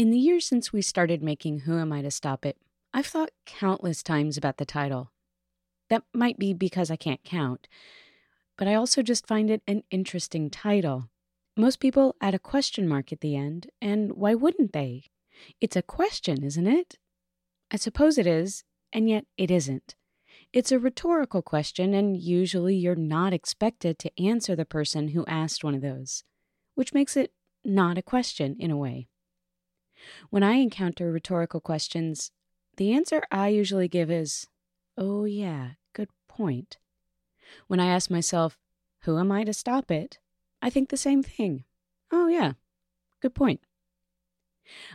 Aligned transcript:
In 0.00 0.08
the 0.08 0.18
years 0.18 0.46
since 0.46 0.72
we 0.72 0.80
started 0.80 1.22
making 1.22 1.58
Who 1.58 1.78
Am 1.78 1.92
I 1.92 2.00
to 2.00 2.10
Stop 2.10 2.46
It, 2.46 2.56
I've 2.94 3.04
thought 3.04 3.32
countless 3.44 4.02
times 4.02 4.38
about 4.38 4.56
the 4.56 4.64
title. 4.64 5.12
That 5.90 6.04
might 6.14 6.38
be 6.38 6.54
because 6.54 6.90
I 6.90 6.96
can't 6.96 7.22
count, 7.22 7.68
but 8.56 8.66
I 8.66 8.76
also 8.76 9.02
just 9.02 9.26
find 9.26 9.50
it 9.50 9.60
an 9.66 9.82
interesting 9.90 10.48
title. 10.48 11.10
Most 11.54 11.80
people 11.80 12.16
add 12.18 12.34
a 12.34 12.38
question 12.38 12.88
mark 12.88 13.12
at 13.12 13.20
the 13.20 13.36
end, 13.36 13.68
and 13.82 14.12
why 14.12 14.34
wouldn't 14.34 14.72
they? 14.72 15.02
It's 15.60 15.76
a 15.76 15.82
question, 15.82 16.44
isn't 16.44 16.66
it? 16.66 16.96
I 17.70 17.76
suppose 17.76 18.16
it 18.16 18.26
is, 18.26 18.64
and 18.94 19.06
yet 19.06 19.26
it 19.36 19.50
isn't. 19.50 19.96
It's 20.50 20.72
a 20.72 20.78
rhetorical 20.78 21.42
question, 21.42 21.92
and 21.92 22.16
usually 22.16 22.74
you're 22.74 22.94
not 22.94 23.34
expected 23.34 23.98
to 23.98 24.18
answer 24.18 24.56
the 24.56 24.64
person 24.64 25.08
who 25.08 25.26
asked 25.26 25.62
one 25.62 25.74
of 25.74 25.82
those, 25.82 26.24
which 26.74 26.94
makes 26.94 27.18
it 27.18 27.34
not 27.62 27.98
a 27.98 28.02
question 28.02 28.56
in 28.58 28.70
a 28.70 28.78
way. 28.78 29.09
When 30.30 30.42
I 30.42 30.54
encounter 30.54 31.10
rhetorical 31.10 31.60
questions, 31.60 32.30
the 32.76 32.92
answer 32.92 33.22
I 33.30 33.48
usually 33.48 33.88
give 33.88 34.10
is, 34.10 34.46
Oh, 34.96 35.24
yeah, 35.24 35.70
good 35.92 36.08
point. 36.28 36.78
When 37.66 37.80
I 37.80 37.86
ask 37.86 38.10
myself, 38.10 38.58
Who 39.00 39.18
am 39.18 39.32
I 39.32 39.44
to 39.44 39.52
stop 39.52 39.90
it? 39.90 40.18
I 40.62 40.70
think 40.70 40.88
the 40.88 40.96
same 40.96 41.22
thing. 41.22 41.64
Oh, 42.10 42.28
yeah, 42.28 42.52
good 43.20 43.34
point. 43.34 43.60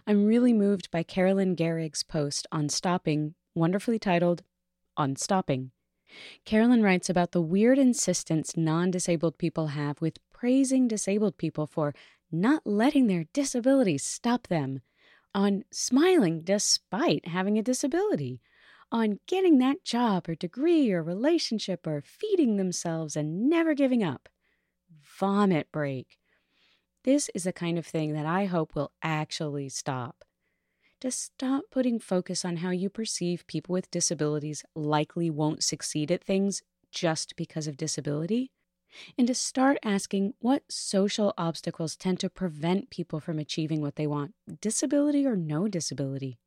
I'm 0.08 0.26
really 0.26 0.54
moved 0.54 0.90
by 0.92 1.04
Carolyn 1.04 1.56
Garrigg's 1.56 2.04
post 2.04 2.48
on 2.52 2.70
stopping, 2.70 3.36
wonderfully 3.54 4.00
titled, 4.00 4.44
On 4.96 5.16
Stopping. 5.16 5.72
Carolyn 6.46 6.82
writes 6.82 7.10
about 7.10 7.32
the 7.32 7.42
weird 7.42 7.78
insistence 7.78 8.56
non 8.56 8.92
disabled 8.92 9.38
people 9.38 9.68
have 9.68 10.00
with 10.02 10.20
praising 10.32 10.88
disabled 10.88 11.38
people 11.38 11.68
for 11.68 11.94
not 12.32 12.66
letting 12.66 13.08
their 13.08 13.26
disabilities 13.34 14.04
stop 14.04 14.48
them 14.48 14.82
on 15.36 15.66
smiling 15.70 16.42
despite 16.42 17.28
having 17.28 17.60
a 17.60 17.62
disability, 17.62 18.42
on 18.92 19.20
getting 19.28 19.58
that 19.60 19.84
job 19.84 20.30
or 20.30 20.36
degree 20.36 20.92
or 20.92 21.04
relationship 21.04 21.86
or 21.86 22.02
feeding 22.02 22.56
themselves 22.56 23.18
and 23.18 23.50
never 23.50 23.74
giving 23.74 24.04
up. 24.04 24.30
Vomit 25.20 25.72
break. 25.72 26.18
This 27.04 27.30
is 27.36 27.44
the 27.44 27.54
kind 27.54 27.78
of 27.78 27.86
thing 27.86 28.14
that 28.14 28.26
I 28.26 28.46
hope 28.46 28.74
will 28.74 28.94
actually 29.04 29.70
stop. 29.70 30.24
To 31.02 31.12
stop 31.12 31.66
putting 31.70 32.00
focus 32.00 32.46
on 32.46 32.58
how 32.58 32.70
you 32.70 32.90
perceive 32.90 33.46
people 33.46 33.74
with 33.74 33.92
disabilities 33.92 34.64
likely 34.74 35.30
won't 35.30 35.64
succeed 35.64 36.12
at 36.12 36.24
things 36.24 36.64
just 36.92 37.36
because 37.36 37.68
of 37.68 37.76
disability 37.76 38.52
and 39.18 39.28
to 39.28 39.36
start 39.36 39.78
asking 39.84 40.34
what 40.40 40.64
social 40.70 41.34
obstacles 41.38 41.96
tend 41.96 42.20
to 42.20 42.30
prevent 42.30 42.90
people 42.90 43.20
from 43.20 43.40
achieving 43.40 43.82
what 43.82 43.96
they 43.96 44.08
want, 44.08 44.34
disability 44.62 45.26
or 45.26 45.36
no 45.36 45.68
disability. 45.68 46.40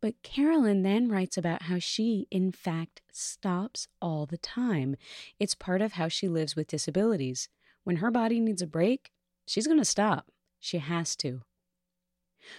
But 0.00 0.22
Carolyn 0.22 0.82
then 0.82 1.08
writes 1.08 1.36
about 1.36 1.62
how 1.62 1.78
she, 1.78 2.26
in 2.30 2.52
fact, 2.52 3.02
stops 3.12 3.86
all 4.00 4.24
the 4.24 4.38
time. 4.38 4.96
It's 5.38 5.54
part 5.54 5.82
of 5.82 5.92
how 5.92 6.08
she 6.08 6.26
lives 6.26 6.56
with 6.56 6.68
disabilities. 6.68 7.48
When 7.84 7.96
her 7.96 8.10
body 8.10 8.40
needs 8.40 8.62
a 8.62 8.66
break, 8.66 9.10
she's 9.46 9.66
going 9.66 9.78
to 9.78 9.84
stop. 9.84 10.26
She 10.58 10.78
has 10.78 11.14
to. 11.16 11.42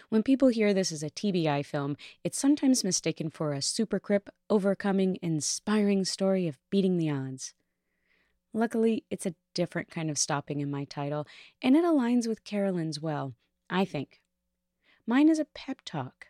When 0.10 0.22
people 0.22 0.50
hear 0.50 0.74
this 0.74 0.92
as 0.92 1.02
a 1.02 1.10
TBI 1.10 1.66
film, 1.66 1.98
it's 2.24 2.38
sometimes 2.38 2.84
mistaken 2.84 3.32
for 3.32 3.54
a 3.54 3.60
supercrip, 3.60 4.28
overcoming, 4.50 5.18
inspiring 5.24 6.06
story 6.06 6.48
of 6.48 6.60
beating 6.70 6.98
the 6.98 7.10
odds. 7.10 7.56
Luckily, 8.54 9.06
it's 9.10 9.26
a 9.26 9.36
different 9.54 9.90
kind 9.90 10.10
of 10.10 10.18
stopping 10.18 10.60
in 10.60 10.70
my 10.70 10.84
title, 10.84 11.26
and 11.62 11.76
it 11.76 11.86
aligns 11.86 12.28
with 12.28 12.44
Carolyn's 12.44 13.00
well, 13.00 13.34
I 13.70 13.86
think. 13.86 14.22
Mine 15.08 15.30
is 15.30 15.40
a 15.40 15.46
pep 15.46 15.80
talk. 15.86 16.28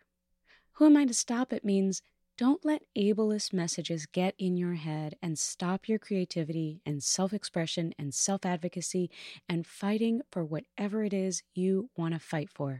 Who 0.73 0.85
am 0.85 0.97
I 0.97 1.05
to 1.05 1.13
stop 1.13 1.51
it 1.51 1.65
means 1.65 2.01
don't 2.37 2.65
let 2.65 2.83
ableist 2.97 3.53
messages 3.53 4.07
get 4.07 4.33
in 4.39 4.57
your 4.57 4.73
head 4.73 5.15
and 5.21 5.37
stop 5.37 5.87
your 5.87 5.99
creativity 5.99 6.81
and 6.85 7.03
self 7.03 7.33
expression 7.33 7.93
and 7.99 8.13
self 8.13 8.45
advocacy 8.45 9.11
and 9.47 9.67
fighting 9.67 10.21
for 10.31 10.43
whatever 10.43 11.03
it 11.03 11.13
is 11.13 11.43
you 11.53 11.89
want 11.95 12.15
to 12.15 12.19
fight 12.19 12.49
for. 12.49 12.79